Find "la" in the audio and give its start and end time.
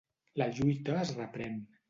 0.41-0.47